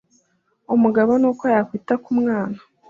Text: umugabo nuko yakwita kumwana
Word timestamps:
umugabo 0.75 1.11
nuko 1.21 1.43
yakwita 1.53 1.93
kumwana 2.03 2.57